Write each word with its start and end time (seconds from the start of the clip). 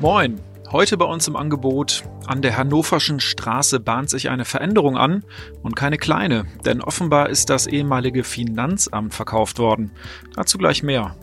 Moin! 0.00 0.40
Heute 0.72 0.96
bei 0.96 1.04
uns 1.04 1.28
im 1.28 1.36
Angebot. 1.36 2.04
An 2.26 2.40
der 2.40 2.56
Hannoverschen 2.56 3.20
Straße 3.20 3.80
bahnt 3.80 4.08
sich 4.08 4.30
eine 4.30 4.46
Veränderung 4.46 4.96
an 4.96 5.24
und 5.62 5.76
keine 5.76 5.98
kleine, 5.98 6.46
denn 6.64 6.80
offenbar 6.80 7.28
ist 7.28 7.50
das 7.50 7.66
ehemalige 7.66 8.24
Finanzamt 8.24 9.12
verkauft 9.12 9.58
worden. 9.58 9.90
Dazu 10.34 10.56
gleich 10.56 10.82
mehr. 10.82 11.16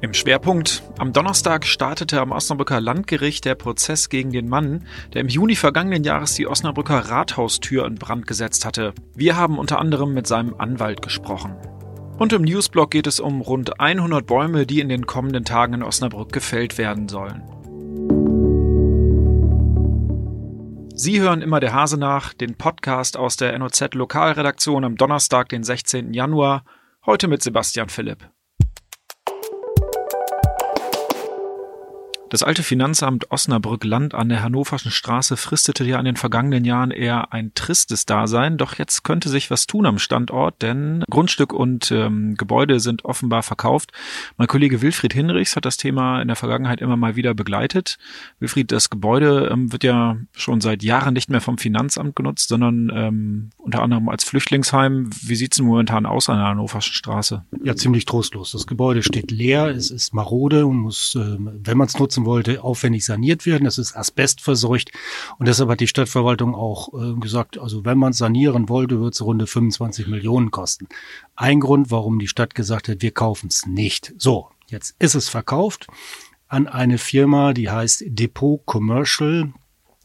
Im 0.00 0.12
Schwerpunkt. 0.12 0.82
Am 0.98 1.12
Donnerstag 1.12 1.64
startete 1.64 2.20
am 2.20 2.32
Osnabrücker 2.32 2.80
Landgericht 2.80 3.44
der 3.44 3.54
Prozess 3.54 4.08
gegen 4.08 4.32
den 4.32 4.48
Mann, 4.48 4.88
der 5.14 5.20
im 5.20 5.28
Juni 5.28 5.54
vergangenen 5.54 6.02
Jahres 6.02 6.34
die 6.34 6.48
Osnabrücker 6.48 6.98
Rathaustür 6.98 7.86
in 7.86 7.94
Brand 7.94 8.26
gesetzt 8.26 8.64
hatte. 8.64 8.92
Wir 9.14 9.36
haben 9.36 9.56
unter 9.56 9.78
anderem 9.78 10.14
mit 10.14 10.26
seinem 10.26 10.56
Anwalt 10.58 11.00
gesprochen. 11.00 11.54
Und 12.18 12.32
im 12.32 12.42
Newsblog 12.42 12.90
geht 12.90 13.06
es 13.06 13.20
um 13.20 13.40
rund 13.40 13.78
100 13.78 14.26
Bäume, 14.26 14.66
die 14.66 14.80
in 14.80 14.88
den 14.88 15.06
kommenden 15.06 15.44
Tagen 15.44 15.74
in 15.74 15.82
Osnabrück 15.84 16.32
gefällt 16.32 16.76
werden 16.76 17.08
sollen. 17.08 17.44
Sie 20.98 21.20
hören 21.20 21.42
immer 21.42 21.60
der 21.60 21.74
Hase 21.74 21.98
nach, 21.98 22.32
den 22.32 22.54
Podcast 22.54 23.18
aus 23.18 23.36
der 23.36 23.56
NOZ 23.58 23.92
Lokalredaktion 23.92 24.82
am 24.82 24.96
Donnerstag, 24.96 25.50
den 25.50 25.62
16. 25.62 26.14
Januar, 26.14 26.64
heute 27.04 27.28
mit 27.28 27.42
Sebastian 27.42 27.90
Philipp. 27.90 28.30
Das 32.28 32.42
alte 32.42 32.64
Finanzamt 32.64 33.30
Osnabrück-Land 33.30 34.12
an 34.14 34.28
der 34.28 34.42
Hannoverschen 34.42 34.90
Straße 34.90 35.36
fristete 35.36 35.84
ja 35.84 36.00
in 36.00 36.04
den 36.04 36.16
vergangenen 36.16 36.64
Jahren 36.64 36.90
eher 36.90 37.32
ein 37.32 37.52
tristes 37.54 38.04
Dasein, 38.04 38.56
doch 38.56 38.76
jetzt 38.78 39.04
könnte 39.04 39.28
sich 39.28 39.48
was 39.48 39.68
tun 39.68 39.86
am 39.86 40.00
Standort, 40.00 40.60
denn 40.60 41.04
Grundstück 41.08 41.52
und 41.52 41.92
ähm, 41.92 42.34
Gebäude 42.36 42.80
sind 42.80 43.04
offenbar 43.04 43.44
verkauft. 43.44 43.92
Mein 44.38 44.48
Kollege 44.48 44.82
Wilfried 44.82 45.12
Hinrichs 45.12 45.54
hat 45.54 45.64
das 45.64 45.76
Thema 45.76 46.20
in 46.20 46.26
der 46.26 46.36
Vergangenheit 46.36 46.80
immer 46.80 46.96
mal 46.96 47.14
wieder 47.14 47.32
begleitet. 47.32 47.96
Wilfried, 48.40 48.72
das 48.72 48.90
Gebäude 48.90 49.48
ähm, 49.52 49.70
wird 49.70 49.84
ja 49.84 50.16
schon 50.32 50.60
seit 50.60 50.82
Jahren 50.82 51.14
nicht 51.14 51.30
mehr 51.30 51.40
vom 51.40 51.58
Finanzamt 51.58 52.16
genutzt, 52.16 52.48
sondern 52.48 52.90
ähm, 52.92 53.50
unter 53.56 53.82
anderem 53.82 54.08
als 54.08 54.24
Flüchtlingsheim. 54.24 55.10
Wie 55.22 55.36
sieht's 55.36 55.58
denn 55.58 55.66
momentan 55.66 56.06
aus 56.06 56.28
an 56.28 56.38
der 56.38 56.48
Hannoverschen 56.48 56.94
Straße? 56.94 57.44
Ja, 57.62 57.76
ziemlich 57.76 58.04
trostlos. 58.04 58.50
Das 58.50 58.66
Gebäude 58.66 59.04
steht 59.04 59.30
leer, 59.30 59.68
es 59.68 59.92
ist 59.92 60.12
marode 60.12 60.66
und 60.66 60.78
muss, 60.78 61.14
äh, 61.14 61.36
wenn 61.38 61.78
man 61.78 61.86
es 61.86 61.96
nutzt, 61.96 62.15
nutzen 62.16 62.26
wollte, 62.26 62.62
aufwendig 62.62 63.04
saniert 63.04 63.46
werden. 63.46 63.64
Das 63.64 63.78
ist 63.78 63.96
asbestverseucht. 63.96 64.90
Und 65.38 65.46
deshalb 65.48 65.70
hat 65.70 65.80
die 65.80 65.86
Stadtverwaltung 65.86 66.54
auch 66.54 66.92
äh, 66.94 67.14
gesagt, 67.20 67.58
also 67.58 67.84
wenn 67.84 67.98
man 67.98 68.12
sanieren 68.12 68.68
wollte, 68.68 69.00
wird 69.00 69.14
es 69.14 69.22
runde 69.22 69.46
25 69.46 70.06
Millionen 70.08 70.50
kosten. 70.50 70.88
Ein 71.34 71.60
Grund, 71.60 71.90
warum 71.90 72.18
die 72.18 72.28
Stadt 72.28 72.54
gesagt 72.54 72.88
hat, 72.88 73.02
wir 73.02 73.10
kaufen 73.10 73.48
es 73.48 73.66
nicht. 73.66 74.14
So, 74.18 74.48
jetzt 74.68 74.94
ist 74.98 75.14
es 75.14 75.28
verkauft 75.28 75.86
an 76.48 76.68
eine 76.68 76.98
Firma, 76.98 77.52
die 77.52 77.70
heißt 77.70 78.04
Depot 78.06 78.64
Commercial 78.64 79.52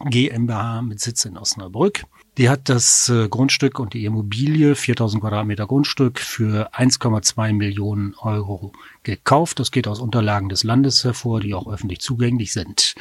GmbH 0.10 0.82
mit 0.82 1.00
Sitz 1.00 1.26
in 1.26 1.38
Osnabrück. 1.38 2.04
Die 2.38 2.50
hat 2.50 2.70
das 2.70 3.10
äh, 3.10 3.28
Grundstück 3.28 3.78
und 3.80 3.94
die 3.94 4.06
Immobilie, 4.06 4.76
4000 4.76 5.22
Quadratmeter 5.22 5.68
Grundstück, 5.68 6.20
für 6.20 6.74
1,2 6.74 7.52
Millionen 7.54 8.16
Euro 8.16 8.72
gekauft. 9.04 9.60
Das 9.60 9.72
geht 9.72 9.88
aus 9.88 10.00
Unterlagen 10.00 10.48
des 10.48 10.64
Landes 10.64 11.04
hervor, 11.04 11.42
die 11.42 11.54
auch 11.54 11.68
öffentlich 11.68 12.00
zugänglich 12.00 12.54
sind. 12.54 12.96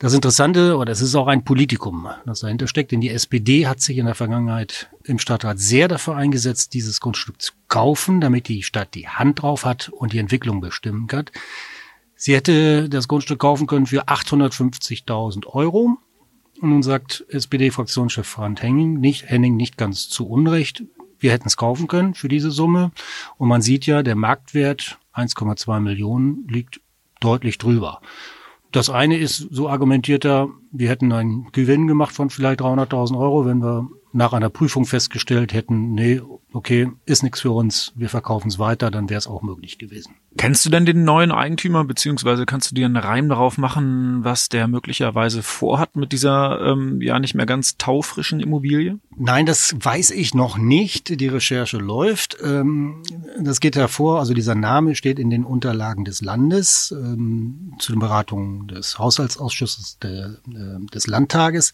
Das 0.00 0.14
Interessante, 0.14 0.76
oder 0.76 0.92
es 0.92 1.00
ist 1.00 1.16
auch 1.16 1.26
ein 1.26 1.44
Politikum, 1.44 2.08
das 2.24 2.40
dahinter 2.40 2.68
steckt, 2.68 2.92
denn 2.92 3.00
die 3.00 3.10
SPD 3.10 3.66
hat 3.66 3.80
sich 3.80 3.98
in 3.98 4.06
der 4.06 4.14
Vergangenheit 4.14 4.90
im 5.02 5.18
Stadtrat 5.18 5.58
sehr 5.58 5.88
dafür 5.88 6.14
eingesetzt, 6.14 6.72
dieses 6.74 7.00
Grundstück 7.00 7.42
zu 7.42 7.52
kaufen, 7.66 8.20
damit 8.20 8.46
die 8.46 8.62
Stadt 8.62 8.94
die 8.94 9.08
Hand 9.08 9.42
drauf 9.42 9.64
hat 9.64 9.88
und 9.88 10.12
die 10.12 10.18
Entwicklung 10.18 10.60
bestimmen 10.60 11.08
kann. 11.08 11.24
Sie 12.14 12.34
hätte 12.34 12.88
das 12.88 13.08
Grundstück 13.08 13.40
kaufen 13.40 13.66
können 13.66 13.86
für 13.86 14.04
850.000 14.06 15.46
Euro. 15.46 15.98
Und 16.60 16.70
nun 16.70 16.82
sagt 16.82 17.24
SPD-Fraktionschef 17.28 18.26
Frank 18.26 18.62
Henning 18.62 19.00
nicht, 19.00 19.28
Henning 19.28 19.56
nicht 19.56 19.76
ganz 19.76 20.08
zu 20.08 20.28
Unrecht, 20.28 20.82
wir 21.20 21.32
hätten 21.32 21.48
es 21.48 21.56
kaufen 21.56 21.88
können 21.88 22.14
für 22.14 22.28
diese 22.28 22.50
Summe. 22.50 22.92
Und 23.36 23.48
man 23.48 23.62
sieht 23.62 23.86
ja, 23.86 24.02
der 24.02 24.14
Marktwert 24.14 24.98
1,2 25.14 25.80
Millionen 25.80 26.46
liegt 26.48 26.80
deutlich 27.20 27.58
drüber. 27.58 28.00
Das 28.70 28.90
eine 28.90 29.16
ist, 29.16 29.38
so 29.50 29.68
argumentiert 29.68 30.24
er, 30.24 30.50
wir 30.70 30.88
hätten 30.88 31.12
einen 31.12 31.50
Gewinn 31.52 31.86
gemacht 31.86 32.14
von 32.14 32.30
vielleicht 32.30 32.60
300.000 32.60 33.18
Euro, 33.18 33.46
wenn 33.46 33.62
wir 33.62 33.88
nach 34.12 34.32
einer 34.32 34.50
Prüfung 34.50 34.86
festgestellt 34.86 35.52
hätten, 35.52 35.94
nee, 35.94 36.20
okay, 36.52 36.90
ist 37.04 37.22
nichts 37.22 37.40
für 37.40 37.50
uns, 37.50 37.92
wir 37.94 38.08
verkaufen 38.08 38.48
es 38.48 38.58
weiter, 38.58 38.90
dann 38.90 39.10
wäre 39.10 39.18
es 39.18 39.26
auch 39.26 39.42
möglich 39.42 39.78
gewesen. 39.78 40.14
Kennst 40.36 40.64
du 40.64 40.70
denn 40.70 40.86
den 40.86 41.04
neuen 41.04 41.32
Eigentümer, 41.32 41.84
beziehungsweise 41.84 42.46
kannst 42.46 42.70
du 42.70 42.74
dir 42.74 42.86
einen 42.86 42.96
Reim 42.96 43.28
darauf 43.28 43.58
machen, 43.58 44.24
was 44.24 44.48
der 44.48 44.68
möglicherweise 44.68 45.42
vorhat 45.42 45.96
mit 45.96 46.12
dieser 46.12 46.60
ähm, 46.60 47.00
ja 47.02 47.18
nicht 47.18 47.34
mehr 47.34 47.46
ganz 47.46 47.76
taufrischen 47.76 48.38
Immobilie? 48.38 48.98
Nein, 49.16 49.46
das 49.46 49.74
weiß 49.78 50.10
ich 50.10 50.34
noch 50.34 50.56
nicht. 50.56 51.20
Die 51.20 51.26
Recherche 51.26 51.78
läuft. 51.78 52.36
Ähm, 52.42 53.02
das 53.40 53.58
geht 53.58 53.74
hervor, 53.74 54.20
also 54.20 54.32
dieser 54.32 54.54
Name 54.54 54.94
steht 54.94 55.18
in 55.18 55.28
den 55.28 55.44
Unterlagen 55.44 56.04
des 56.04 56.22
Landes 56.22 56.94
ähm, 56.96 57.74
zu 57.78 57.92
den 57.92 57.98
Beratungen 57.98 58.68
des 58.68 58.98
Haushaltsausschusses 58.98 59.98
der, 59.98 60.36
äh, 60.48 60.86
des 60.94 61.08
Landtages. 61.08 61.72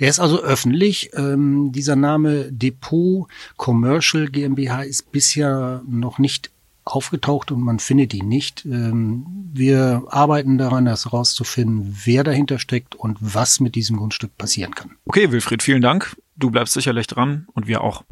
Der 0.00 0.08
ist 0.08 0.20
also 0.20 0.42
öffentlich. 0.42 1.10
Ähm, 1.14 1.70
dieser 1.76 1.96
Name 1.96 2.50
Depot 2.50 3.28
Commercial 3.56 4.28
GmbH 4.28 4.82
ist 4.82 5.12
bisher 5.12 5.82
noch 5.86 6.18
nicht 6.18 6.50
aufgetaucht 6.84 7.50
und 7.50 7.60
man 7.60 7.78
findet 7.80 8.14
ihn 8.14 8.28
nicht. 8.28 8.64
Ähm, 8.64 9.26
wir 9.52 10.04
arbeiten 10.08 10.56
daran, 10.56 10.84
das 10.84 11.04
herauszufinden, 11.04 11.96
wer 12.04 12.24
dahinter 12.24 12.58
steckt 12.58 12.94
und 12.94 13.18
was 13.20 13.60
mit 13.60 13.74
diesem 13.74 13.96
Grundstück 13.96 14.36
passieren 14.38 14.74
kann. 14.74 14.92
Okay, 15.04 15.30
Wilfried, 15.32 15.62
vielen 15.62 15.82
Dank. 15.82 16.16
Du 16.36 16.50
bleibst 16.50 16.74
sicherlich 16.74 17.06
dran 17.06 17.46
und 17.54 17.66
wir 17.66 17.80
auch. 17.80 18.04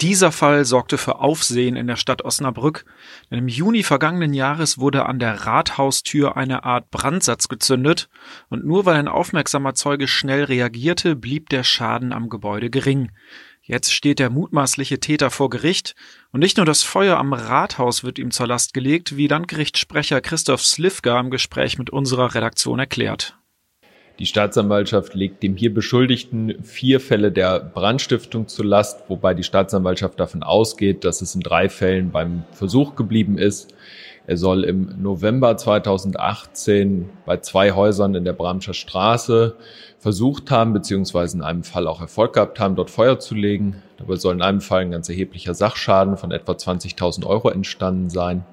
Dieser 0.00 0.32
Fall 0.32 0.64
sorgte 0.64 0.96
für 0.96 1.18
Aufsehen 1.18 1.76
in 1.76 1.86
der 1.86 1.96
Stadt 1.96 2.24
Osnabrück, 2.24 2.86
denn 3.30 3.38
im 3.38 3.48
Juni 3.48 3.82
vergangenen 3.82 4.32
Jahres 4.32 4.78
wurde 4.78 5.04
an 5.04 5.18
der 5.18 5.44
Rathaustür 5.44 6.38
eine 6.38 6.64
Art 6.64 6.90
Brandsatz 6.90 7.48
gezündet, 7.48 8.08
und 8.48 8.64
nur 8.64 8.86
weil 8.86 8.96
ein 8.96 9.08
aufmerksamer 9.08 9.74
Zeuge 9.74 10.08
schnell 10.08 10.44
reagierte, 10.44 11.16
blieb 11.16 11.50
der 11.50 11.64
Schaden 11.64 12.14
am 12.14 12.30
Gebäude 12.30 12.70
gering. 12.70 13.10
Jetzt 13.60 13.92
steht 13.92 14.20
der 14.20 14.30
mutmaßliche 14.30 15.00
Täter 15.00 15.30
vor 15.30 15.50
Gericht 15.50 15.94
und 16.32 16.40
nicht 16.40 16.56
nur 16.56 16.66
das 16.66 16.82
Feuer 16.82 17.18
am 17.18 17.34
Rathaus 17.34 18.02
wird 18.02 18.18
ihm 18.18 18.30
zur 18.30 18.46
Last 18.46 18.72
gelegt, 18.72 19.18
wie 19.18 19.28
Landgerichtssprecher 19.28 20.22
Christoph 20.22 20.62
Slivka 20.62 21.20
im 21.20 21.30
Gespräch 21.30 21.78
mit 21.78 21.90
unserer 21.90 22.34
Redaktion 22.34 22.78
erklärt. 22.78 23.39
Die 24.20 24.26
Staatsanwaltschaft 24.26 25.14
legt 25.14 25.42
dem 25.42 25.56
hier 25.56 25.72
Beschuldigten 25.72 26.62
vier 26.62 27.00
Fälle 27.00 27.32
der 27.32 27.58
Brandstiftung 27.58 28.48
zur 28.48 28.66
Last, 28.66 29.04
wobei 29.08 29.32
die 29.32 29.42
Staatsanwaltschaft 29.42 30.20
davon 30.20 30.42
ausgeht, 30.42 31.06
dass 31.06 31.22
es 31.22 31.34
in 31.34 31.40
drei 31.40 31.70
Fällen 31.70 32.10
beim 32.10 32.44
Versuch 32.52 32.96
geblieben 32.96 33.38
ist. 33.38 33.72
Er 34.26 34.36
soll 34.36 34.64
im 34.64 35.00
November 35.00 35.56
2018 35.56 37.08
bei 37.24 37.38
zwei 37.38 37.72
Häusern 37.72 38.14
in 38.14 38.26
der 38.26 38.34
Bramscher 38.34 38.74
Straße 38.74 39.56
versucht 39.98 40.50
haben, 40.50 40.74
beziehungsweise 40.74 41.38
in 41.38 41.42
einem 41.42 41.64
Fall 41.64 41.88
auch 41.88 42.02
Erfolg 42.02 42.34
gehabt 42.34 42.60
haben, 42.60 42.76
dort 42.76 42.90
Feuer 42.90 43.18
zu 43.20 43.34
legen. 43.34 43.82
Dabei 43.96 44.16
soll 44.16 44.34
in 44.34 44.42
einem 44.42 44.60
Fall 44.60 44.82
ein 44.82 44.90
ganz 44.90 45.08
erheblicher 45.08 45.54
Sachschaden 45.54 46.18
von 46.18 46.30
etwa 46.30 46.52
20.000 46.52 47.24
Euro 47.24 47.48
entstanden 47.48 48.10
sein. 48.10 48.44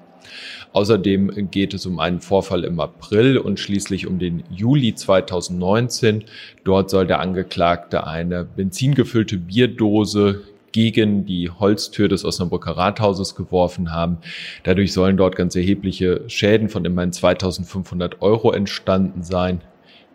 Außerdem 0.72 1.50
geht 1.50 1.74
es 1.74 1.86
um 1.86 1.98
einen 1.98 2.20
Vorfall 2.20 2.64
im 2.64 2.80
April 2.80 3.38
und 3.38 3.58
schließlich 3.58 4.06
um 4.06 4.18
den 4.18 4.44
Juli 4.50 4.94
2019. 4.94 6.24
Dort 6.64 6.90
soll 6.90 7.06
der 7.06 7.20
Angeklagte 7.20 8.06
eine 8.06 8.44
benzingefüllte 8.44 9.38
Bierdose 9.38 10.42
gegen 10.72 11.24
die 11.24 11.50
Holztür 11.50 12.08
des 12.08 12.24
Osnabrücker 12.24 12.72
Rathauses 12.72 13.34
geworfen 13.34 13.92
haben. 13.92 14.18
Dadurch 14.64 14.92
sollen 14.92 15.16
dort 15.16 15.36
ganz 15.36 15.56
erhebliche 15.56 16.22
Schäden 16.28 16.68
von 16.68 16.84
immerhin 16.84 17.12
2500 17.12 18.20
Euro 18.20 18.52
entstanden 18.52 19.22
sein. 19.22 19.62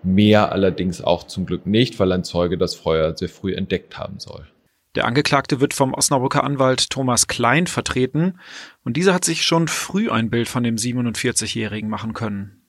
Mehr 0.03 0.51
allerdings 0.51 1.01
auch 1.01 1.23
zum 1.23 1.45
Glück 1.45 1.65
nicht, 1.65 1.99
weil 1.99 2.11
ein 2.11 2.23
Zeuge 2.23 2.57
das 2.57 2.75
Feuer 2.75 3.15
sehr 3.15 3.29
früh 3.29 3.53
entdeckt 3.53 3.97
haben 3.97 4.19
soll. 4.19 4.45
Der 4.95 5.05
Angeklagte 5.05 5.59
wird 5.59 5.73
vom 5.73 5.93
Osnabrücker 5.93 6.43
Anwalt 6.43 6.91
Thomas 6.91 7.27
Klein 7.27 7.65
vertreten 7.65 8.35
und 8.83 8.95
dieser 8.95 9.15
hat 9.15 9.25
sich 9.25 9.43
schon 9.43 9.67
früh 9.67 10.11
ein 10.11 10.29
Bild 10.29 10.47
von 10.47 10.63
dem 10.63 10.75
47-Jährigen 10.75 11.89
machen 11.89 12.13
können. 12.13 12.61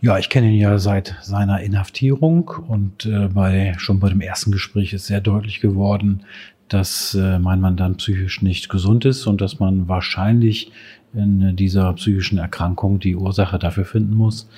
Ja, 0.00 0.18
ich 0.18 0.28
kenne 0.28 0.50
ihn 0.50 0.60
ja 0.60 0.78
seit 0.78 1.16
seiner 1.22 1.60
Inhaftierung 1.60 2.48
und 2.68 3.06
äh, 3.06 3.28
bei, 3.28 3.74
schon 3.78 3.98
bei 3.98 4.08
dem 4.08 4.20
ersten 4.20 4.52
Gespräch 4.52 4.92
ist 4.92 5.06
sehr 5.06 5.20
deutlich 5.20 5.60
geworden, 5.60 6.24
dass 6.68 7.14
äh, 7.14 7.38
mein 7.38 7.60
Mandant 7.60 7.98
psychisch 7.98 8.42
nicht 8.42 8.68
gesund 8.68 9.04
ist 9.04 9.26
und 9.26 9.40
dass 9.40 9.58
man 9.58 9.88
wahrscheinlich 9.88 10.70
in 11.12 11.56
dieser 11.56 11.92
psychischen 11.94 12.38
Erkrankung 12.38 13.00
die 13.00 13.16
Ursache 13.16 13.58
dafür 13.58 13.84
finden 13.84 14.14
muss, 14.14 14.48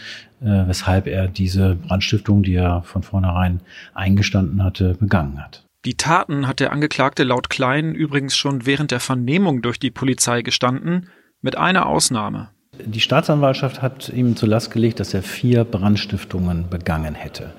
äh, 0.43 0.67
weshalb 0.67 1.07
er 1.07 1.29
diese 1.29 1.77
Brandstiftung, 1.77 2.43
die 2.43 2.55
er 2.55 2.83
von 2.83 3.03
vornherein 3.03 3.61
eingestanden 3.95 4.63
hatte, 4.63 4.95
begangen 4.95 5.43
hat. 5.43 5.66
Die 5.87 5.97
Taten 5.97 6.49
hat 6.49 6.59
der 6.59 6.73
Angeklagte 6.73 7.23
laut 7.23 7.49
Klein 7.49 7.95
übrigens 7.95 8.37
schon 8.37 8.67
während 8.67 8.91
der 8.91 8.99
Vernehmung 8.99 9.63
durch 9.63 9.79
die 9.79 9.93
Polizei 9.93 10.43
gestanden, 10.43 11.11
mit 11.43 11.57
einer 11.57 11.87
Ausnahme. 11.87 12.49
Die 12.85 12.99
Staatsanwaltschaft 12.99 13.83
hat 13.83 14.09
ihm 14.09 14.35
zur 14.35 14.49
Last 14.49 14.73
gelegt, 14.73 14.99
dass 14.99 15.15
er 15.15 15.23
vier 15.23 15.63
Brandstiftungen 15.63 16.69
begangen 16.69 17.15
hätte. 17.15 17.53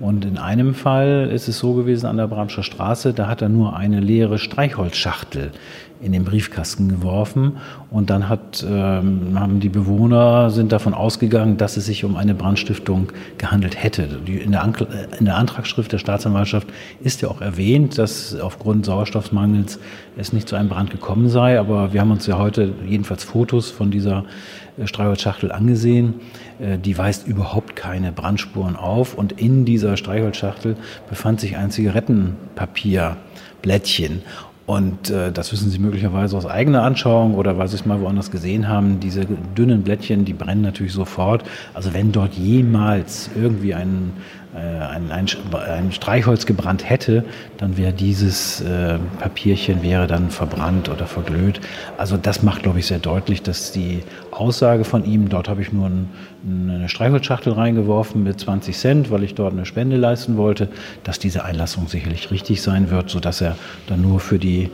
Und 0.00 0.24
in 0.24 0.38
einem 0.38 0.74
Fall 0.74 1.30
ist 1.32 1.48
es 1.48 1.58
so 1.58 1.74
gewesen 1.74 2.06
an 2.06 2.16
der 2.16 2.26
Bramscher 2.26 2.62
Straße, 2.62 3.12
da 3.12 3.28
hat 3.28 3.42
er 3.42 3.48
nur 3.48 3.76
eine 3.76 4.00
leere 4.00 4.38
Streichholzschachtel 4.38 5.52
in 6.00 6.12
den 6.12 6.24
Briefkasten 6.24 6.88
geworfen 6.88 7.56
und 7.90 8.10
dann 8.10 8.28
hat, 8.28 8.64
ähm, 8.68 9.38
haben 9.38 9.60
die 9.60 9.70
Bewohner 9.70 10.50
sind 10.50 10.72
davon 10.72 10.92
ausgegangen, 10.92 11.56
dass 11.56 11.76
es 11.76 11.86
sich 11.86 12.04
um 12.04 12.16
eine 12.16 12.34
Brandstiftung 12.34 13.12
gehandelt 13.38 13.82
hätte. 13.82 14.08
In, 14.26 14.52
der 14.52 14.70
in 15.18 15.24
der 15.24 15.36
Antragsschrift 15.36 15.92
der 15.92 15.98
Staatsanwaltschaft 15.98 16.68
ist 17.02 17.22
ja 17.22 17.28
auch 17.28 17.40
erwähnt, 17.40 17.96
dass 17.96 18.38
aufgrund 18.38 18.84
Sauerstoffmangels 18.84 19.78
es 20.16 20.32
nicht 20.32 20.48
zu 20.48 20.56
einem 20.56 20.68
Brand 20.68 20.90
gekommen 20.90 21.28
sei, 21.28 21.58
aber 21.58 21.92
wir 21.92 22.00
haben 22.00 22.10
uns 22.10 22.26
ja 22.26 22.38
heute 22.38 22.72
jedenfalls 22.86 23.24
Fotos 23.24 23.70
von 23.70 23.90
dieser 23.90 24.24
äh, 24.73 24.73
Streichholzschachtel 24.84 25.52
angesehen. 25.52 26.14
Äh, 26.58 26.76
die 26.78 26.98
weist 26.98 27.26
überhaupt 27.26 27.76
keine 27.76 28.12
Brandspuren 28.12 28.76
auf 28.76 29.14
und 29.14 29.32
in 29.32 29.64
dieser 29.64 29.96
Streichholzschachtel 29.96 30.76
befand 31.08 31.40
sich 31.40 31.56
ein 31.56 31.70
Zigarettenpapierblättchen. 31.70 34.20
Und 34.66 35.10
äh, 35.10 35.30
das 35.30 35.52
wissen 35.52 35.68
Sie 35.68 35.78
möglicherweise 35.78 36.38
aus 36.38 36.46
eigener 36.46 36.84
Anschauung 36.84 37.34
oder 37.34 37.58
weil 37.58 37.68
Sie 37.68 37.76
es 37.76 37.84
mal 37.84 38.00
woanders 38.00 38.30
gesehen 38.30 38.66
haben. 38.66 38.98
Diese 38.98 39.26
dünnen 39.26 39.82
Blättchen, 39.82 40.24
die 40.24 40.32
brennen 40.32 40.62
natürlich 40.62 40.94
sofort. 40.94 41.44
Also 41.74 41.92
wenn 41.92 42.12
dort 42.12 42.32
jemals 42.32 43.28
irgendwie 43.36 43.74
ein, 43.74 44.14
äh, 44.54 44.58
ein, 44.58 45.12
ein, 45.12 45.26
ein 45.52 45.92
Streichholz 45.92 46.46
gebrannt 46.46 46.88
hätte, 46.88 47.26
dann 47.58 47.76
wäre 47.76 47.92
dieses 47.92 48.62
äh, 48.62 48.98
Papierchen 49.20 49.82
wäre 49.82 50.06
dann 50.06 50.30
verbrannt 50.30 50.88
oder 50.88 51.06
verglüht. 51.06 51.60
Also 51.98 52.16
das 52.16 52.42
macht, 52.42 52.62
glaube 52.62 52.78
ich, 52.78 52.86
sehr 52.86 53.00
deutlich, 53.00 53.42
dass 53.42 53.70
die 53.70 54.02
Aussage 54.34 54.84
von 54.84 55.04
ihm, 55.04 55.28
dort 55.28 55.48
habe 55.48 55.62
ich 55.62 55.72
nur 55.72 55.86
ein, 55.86 56.10
eine 56.46 56.88
Streichholzschachtel 56.88 57.52
reingeworfen 57.52 58.22
mit 58.22 58.40
20 58.40 58.76
Cent, 58.76 59.10
weil 59.10 59.22
ich 59.22 59.34
dort 59.34 59.52
eine 59.52 59.66
Spende 59.66 59.96
leisten 59.96 60.36
wollte, 60.36 60.68
dass 61.04 61.18
diese 61.18 61.44
Einlassung 61.44 61.88
sicherlich 61.88 62.30
richtig 62.30 62.62
sein 62.62 62.90
wird, 62.90 63.10
sodass 63.10 63.40
er 63.40 63.56
dann 63.86 64.02
nur 64.02 64.20
für 64.20 64.38
die 64.38 64.70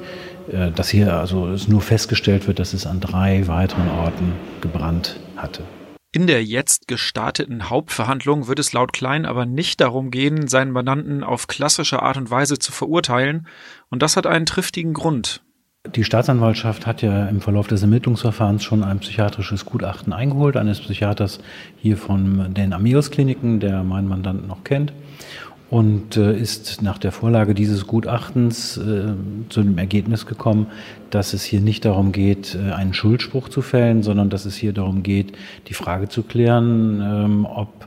äh, 0.52 0.70
dass 0.72 0.88
hier 0.88 1.14
also 1.14 1.48
es 1.48 1.68
nur 1.68 1.80
festgestellt 1.80 2.46
wird, 2.46 2.58
dass 2.58 2.72
es 2.72 2.86
an 2.86 3.00
drei 3.00 3.46
weiteren 3.46 3.88
Orten 3.88 4.32
gebrannt 4.60 5.16
hatte. 5.36 5.62
In 6.12 6.26
der 6.26 6.42
jetzt 6.42 6.88
gestarteten 6.88 7.70
Hauptverhandlung 7.70 8.48
wird 8.48 8.58
es 8.58 8.72
laut 8.72 8.92
Klein 8.92 9.24
aber 9.24 9.46
nicht 9.46 9.80
darum 9.80 10.10
gehen, 10.10 10.48
seinen 10.48 10.72
Mandanten 10.72 11.22
auf 11.22 11.46
klassische 11.46 12.02
Art 12.02 12.16
und 12.16 12.30
Weise 12.30 12.58
zu 12.58 12.72
verurteilen, 12.72 13.46
und 13.90 14.02
das 14.02 14.16
hat 14.16 14.26
einen 14.26 14.46
triftigen 14.46 14.92
Grund. 14.92 15.42
Die 15.86 16.04
Staatsanwaltschaft 16.04 16.86
hat 16.86 17.00
ja 17.00 17.24
im 17.26 17.40
Verlauf 17.40 17.66
des 17.66 17.80
Ermittlungsverfahrens 17.80 18.62
schon 18.62 18.84
ein 18.84 18.98
psychiatrisches 18.98 19.64
Gutachten 19.64 20.12
eingeholt, 20.12 20.58
eines 20.58 20.78
Psychiaters 20.78 21.40
hier 21.78 21.96
von 21.96 22.52
den 22.52 22.74
Amios 22.74 23.10
Kliniken, 23.10 23.60
der 23.60 23.82
meinen 23.82 24.06
Mandanten 24.06 24.46
noch 24.46 24.62
kennt 24.62 24.92
und 25.70 26.18
äh, 26.18 26.36
ist 26.36 26.82
nach 26.82 26.98
der 26.98 27.12
Vorlage 27.12 27.54
dieses 27.54 27.86
Gutachtens 27.86 28.76
äh, 28.76 29.14
zu 29.48 29.62
dem 29.62 29.78
Ergebnis 29.78 30.26
gekommen, 30.26 30.66
dass 31.08 31.32
es 31.32 31.44
hier 31.44 31.62
nicht 31.62 31.86
darum 31.86 32.12
geht, 32.12 32.56
äh, 32.56 32.72
einen 32.72 32.92
Schuldspruch 32.92 33.48
zu 33.48 33.62
fällen, 33.62 34.02
sondern 34.02 34.28
dass 34.28 34.44
es 34.44 34.56
hier 34.56 34.74
darum 34.74 35.02
geht, 35.02 35.32
die 35.68 35.74
Frage 35.74 36.10
zu 36.10 36.24
klären, 36.24 37.00
ähm, 37.02 37.46
ob 37.46 37.86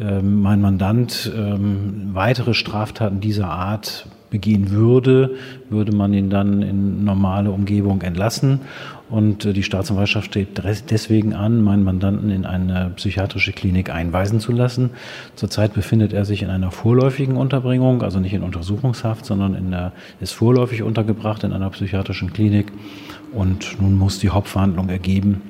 ähm, 0.00 0.40
mein 0.40 0.62
Mandant 0.62 1.30
ähm, 1.36 2.10
weitere 2.14 2.54
Straftaten 2.54 3.20
dieser 3.20 3.50
Art 3.50 4.06
begehen 4.30 4.70
würde, 4.70 5.36
würde 5.70 5.94
man 5.94 6.12
ihn 6.12 6.30
dann 6.30 6.62
in 6.62 7.04
normale 7.04 7.50
Umgebung 7.50 8.02
entlassen. 8.02 8.60
Und 9.10 9.46
äh, 9.46 9.52
die 9.52 9.62
Staatsanwaltschaft 9.62 10.26
strebt 10.26 10.62
deswegen 10.90 11.34
an, 11.34 11.62
meinen 11.62 11.82
Mandanten 11.82 12.30
in 12.30 12.44
eine 12.44 12.92
psychiatrische 12.96 13.52
Klinik 13.52 13.90
einweisen 13.90 14.40
zu 14.40 14.52
lassen. 14.52 14.90
Zurzeit 15.34 15.72
befindet 15.72 16.12
er 16.12 16.24
sich 16.24 16.42
in 16.42 16.50
einer 16.50 16.70
vorläufigen 16.70 17.36
Unterbringung, 17.36 18.02
also 18.02 18.20
nicht 18.20 18.34
in 18.34 18.42
Untersuchungshaft, 18.42 19.24
sondern 19.24 19.54
in 19.54 19.70
der, 19.70 19.92
ist 20.20 20.32
vorläufig 20.32 20.82
untergebracht 20.82 21.44
in 21.44 21.52
einer 21.52 21.70
psychiatrischen 21.70 22.32
Klinik. 22.32 22.72
Und 23.32 23.80
nun 23.80 23.96
muss 23.96 24.18
die 24.18 24.30
Hauptverhandlung 24.30 24.88
ergeben, 24.88 25.42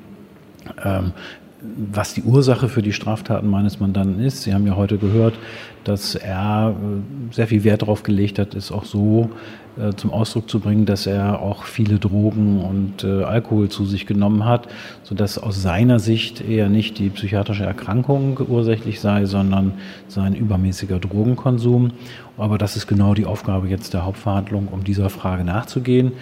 ähm, 0.83 1.11
was 1.61 2.13
die 2.13 2.23
Ursache 2.23 2.69
für 2.69 2.81
die 2.81 2.93
Straftaten 2.93 3.49
meines 3.49 3.79
Mandanten 3.79 4.23
ist. 4.23 4.43
Sie 4.43 4.53
haben 4.53 4.65
ja 4.65 4.75
heute 4.75 4.97
gehört, 4.97 5.35
dass 5.83 6.15
er 6.15 6.73
äh, 6.75 7.33
sehr 7.33 7.47
viel 7.47 7.63
Wert 7.63 7.81
darauf 7.81 8.03
gelegt 8.03 8.39
hat, 8.39 8.55
es 8.55 8.71
auch 8.71 8.85
so 8.85 9.29
äh, 9.77 9.93
zum 9.93 10.11
Ausdruck 10.11 10.49
zu 10.49 10.59
bringen, 10.59 10.85
dass 10.85 11.05
er 11.05 11.41
auch 11.41 11.63
viele 11.63 11.99
Drogen 11.99 12.61
und 12.61 13.03
äh, 13.03 13.23
Alkohol 13.23 13.69
zu 13.69 13.85
sich 13.85 14.05
genommen 14.05 14.45
hat, 14.45 14.67
sodass 15.03 15.37
aus 15.37 15.61
seiner 15.61 15.99
Sicht 15.99 16.41
eher 16.41 16.69
nicht 16.69 16.97
die 16.97 17.09
psychiatrische 17.09 17.65
Erkrankung 17.65 18.39
ursächlich 18.47 18.99
sei, 19.01 19.25
sondern 19.25 19.73
sein 20.07 20.35
übermäßiger 20.35 20.99
Drogenkonsum. 20.99 21.91
Aber 22.37 22.57
das 22.57 22.77
ist 22.77 22.87
genau 22.87 23.13
die 23.13 23.25
Aufgabe 23.25 23.67
jetzt 23.67 23.93
der 23.93 24.05
Hauptverhandlung, 24.05 24.69
um 24.69 24.85
dieser 24.85 25.09
Frage 25.09 25.43
nachzugehen. 25.43 26.13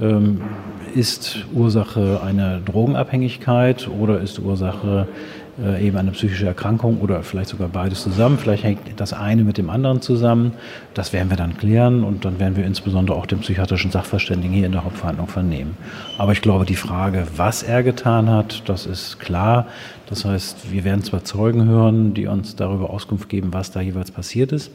Ähm, 0.00 0.40
ist 0.94 1.44
Ursache 1.52 2.20
eine 2.24 2.60
Drogenabhängigkeit 2.64 3.88
oder 3.88 4.20
ist 4.20 4.38
Ursache 4.38 5.06
äh, 5.62 5.86
eben 5.86 5.96
eine 5.96 6.10
psychische 6.10 6.46
Erkrankung 6.46 7.00
oder 7.00 7.22
vielleicht 7.22 7.50
sogar 7.50 7.68
beides 7.68 8.02
zusammen. 8.02 8.38
Vielleicht 8.38 8.64
hängt 8.64 8.80
das 8.96 9.12
eine 9.12 9.44
mit 9.44 9.58
dem 9.58 9.70
anderen 9.70 10.00
zusammen. 10.00 10.52
Das 10.94 11.12
werden 11.12 11.30
wir 11.30 11.36
dann 11.36 11.56
klären 11.56 12.04
und 12.04 12.24
dann 12.24 12.38
werden 12.38 12.56
wir 12.56 12.64
insbesondere 12.64 13.16
auch 13.16 13.26
den 13.26 13.38
psychiatrischen 13.40 13.90
Sachverständigen 13.90 14.54
hier 14.54 14.66
in 14.66 14.72
der 14.72 14.84
Hauptverhandlung 14.84 15.28
vernehmen. 15.28 15.76
Aber 16.18 16.32
ich 16.32 16.42
glaube, 16.42 16.64
die 16.66 16.76
Frage, 16.76 17.26
was 17.36 17.62
er 17.62 17.82
getan 17.82 18.28
hat, 18.30 18.68
das 18.68 18.86
ist 18.86 19.18
klar. 19.18 19.66
Das 20.08 20.24
heißt, 20.24 20.72
wir 20.72 20.84
werden 20.84 21.02
zwar 21.02 21.24
Zeugen 21.24 21.66
hören, 21.66 22.14
die 22.14 22.26
uns 22.26 22.56
darüber 22.56 22.90
Auskunft 22.90 23.28
geben, 23.28 23.52
was 23.52 23.70
da 23.70 23.80
jeweils 23.80 24.10
passiert 24.10 24.52
ist 24.52 24.70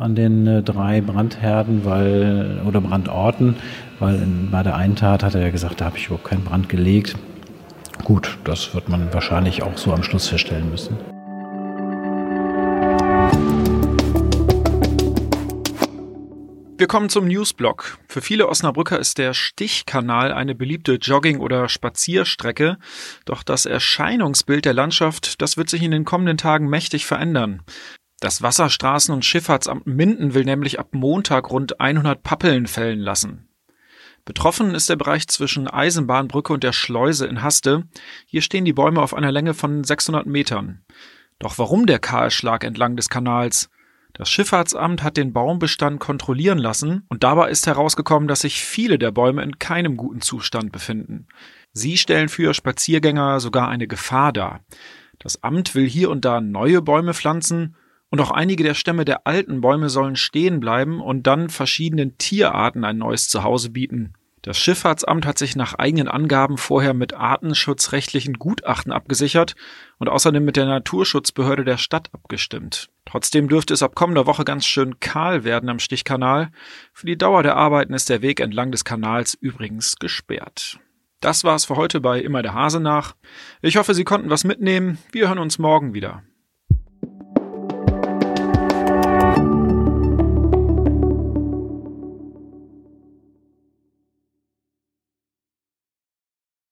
an 0.00 0.14
den 0.14 0.46
äh, 0.46 0.62
drei 0.62 1.02
Brandherden 1.02 1.84
weil, 1.84 2.62
oder 2.66 2.80
Brandorten, 2.80 3.56
weil 4.00 4.16
in, 4.16 4.50
bei 4.50 4.62
der 4.62 4.74
einen 4.74 4.96
Tat 4.96 5.22
hat 5.22 5.34
er 5.34 5.42
ja 5.42 5.50
gesagt, 5.50 5.80
da 5.80 5.84
habe 5.84 5.98
ich 5.98 6.06
überhaupt 6.06 6.24
keinen 6.24 6.44
Brand 6.44 6.68
gelegt. 6.68 7.14
Gut, 8.04 8.38
das 8.44 8.74
wird 8.74 8.88
man 8.88 9.12
wahrscheinlich 9.12 9.62
auch 9.62 9.76
so 9.76 9.92
am 9.92 10.02
Schluss 10.02 10.28
feststellen 10.28 10.70
müssen. 10.70 10.98
Wir 16.78 16.86
kommen 16.86 17.10
zum 17.10 17.28
Newsblock. 17.28 17.98
Für 18.08 18.22
viele 18.22 18.48
Osnabrücker 18.48 18.98
ist 18.98 19.18
der 19.18 19.34
Stichkanal 19.34 20.32
eine 20.32 20.54
beliebte 20.54 20.94
Jogging- 20.94 21.40
oder 21.40 21.68
Spazierstrecke. 21.68 22.78
Doch 23.26 23.42
das 23.42 23.66
Erscheinungsbild 23.66 24.64
der 24.64 24.72
Landschaft, 24.72 25.42
das 25.42 25.58
wird 25.58 25.68
sich 25.68 25.82
in 25.82 25.90
den 25.90 26.06
kommenden 26.06 26.38
Tagen 26.38 26.70
mächtig 26.70 27.04
verändern. 27.04 27.60
Das 28.20 28.42
Wasserstraßen- 28.42 29.12
und 29.12 29.26
Schifffahrtsamt 29.26 29.86
Minden 29.86 30.32
will 30.32 30.44
nämlich 30.44 30.80
ab 30.80 30.88
Montag 30.92 31.50
rund 31.50 31.80
100 31.82 32.22
Pappeln 32.22 32.66
fällen 32.66 33.00
lassen. 33.00 33.49
Betroffen 34.30 34.76
ist 34.76 34.88
der 34.88 34.94
Bereich 34.94 35.26
zwischen 35.26 35.66
Eisenbahnbrücke 35.66 36.52
und 36.52 36.62
der 36.62 36.72
Schleuse 36.72 37.26
in 37.26 37.42
Haste. 37.42 37.88
Hier 38.26 38.42
stehen 38.42 38.64
die 38.64 38.72
Bäume 38.72 39.02
auf 39.02 39.12
einer 39.12 39.32
Länge 39.32 39.54
von 39.54 39.82
600 39.82 40.24
Metern. 40.24 40.84
Doch 41.40 41.58
warum 41.58 41.84
der 41.84 41.98
Kahlschlag 41.98 42.62
entlang 42.62 42.94
des 42.94 43.08
Kanals? 43.08 43.70
Das 44.12 44.30
Schifffahrtsamt 44.30 45.02
hat 45.02 45.16
den 45.16 45.32
Baumbestand 45.32 45.98
kontrollieren 45.98 46.58
lassen 46.58 47.02
und 47.08 47.24
dabei 47.24 47.50
ist 47.50 47.66
herausgekommen, 47.66 48.28
dass 48.28 48.42
sich 48.42 48.64
viele 48.64 49.00
der 49.00 49.10
Bäume 49.10 49.42
in 49.42 49.58
keinem 49.58 49.96
guten 49.96 50.20
Zustand 50.20 50.70
befinden. 50.70 51.26
Sie 51.72 51.96
stellen 51.96 52.28
für 52.28 52.54
Spaziergänger 52.54 53.40
sogar 53.40 53.66
eine 53.66 53.88
Gefahr 53.88 54.32
dar. 54.32 54.60
Das 55.18 55.42
Amt 55.42 55.74
will 55.74 55.88
hier 55.88 56.08
und 56.08 56.24
da 56.24 56.40
neue 56.40 56.82
Bäume 56.82 57.14
pflanzen 57.14 57.74
und 58.10 58.20
auch 58.20 58.30
einige 58.30 58.62
der 58.62 58.74
Stämme 58.74 59.04
der 59.04 59.26
alten 59.26 59.60
Bäume 59.60 59.88
sollen 59.88 60.14
stehen 60.14 60.60
bleiben 60.60 61.00
und 61.00 61.26
dann 61.26 61.48
verschiedenen 61.50 62.16
Tierarten 62.16 62.84
ein 62.84 62.98
neues 62.98 63.28
Zuhause 63.28 63.70
bieten. 63.70 64.14
Das 64.42 64.58
Schifffahrtsamt 64.58 65.26
hat 65.26 65.36
sich 65.36 65.54
nach 65.54 65.74
eigenen 65.74 66.08
Angaben 66.08 66.56
vorher 66.56 66.94
mit 66.94 67.12
artenschutzrechtlichen 67.12 68.34
Gutachten 68.34 68.90
abgesichert 68.90 69.54
und 69.98 70.08
außerdem 70.08 70.42
mit 70.42 70.56
der 70.56 70.64
Naturschutzbehörde 70.64 71.64
der 71.64 71.76
Stadt 71.76 72.08
abgestimmt. 72.12 72.88
Trotzdem 73.04 73.48
dürfte 73.48 73.74
es 73.74 73.82
ab 73.82 73.94
kommender 73.94 74.26
Woche 74.26 74.44
ganz 74.44 74.64
schön 74.64 74.98
kahl 74.98 75.44
werden 75.44 75.68
am 75.68 75.78
Stichkanal. 75.78 76.50
Für 76.94 77.06
die 77.06 77.18
Dauer 77.18 77.42
der 77.42 77.56
Arbeiten 77.56 77.92
ist 77.92 78.08
der 78.08 78.22
Weg 78.22 78.40
entlang 78.40 78.72
des 78.72 78.84
Kanals 78.84 79.34
übrigens 79.34 79.96
gesperrt. 79.96 80.78
Das 81.20 81.44
war's 81.44 81.66
für 81.66 81.76
heute 81.76 82.00
bei 82.00 82.18
Immer 82.20 82.40
der 82.40 82.54
Hase 82.54 82.80
nach. 82.80 83.14
Ich 83.60 83.76
hoffe, 83.76 83.92
Sie 83.92 84.04
konnten 84.04 84.30
was 84.30 84.44
mitnehmen. 84.44 84.96
Wir 85.12 85.28
hören 85.28 85.38
uns 85.38 85.58
morgen 85.58 85.92
wieder. 85.92 86.22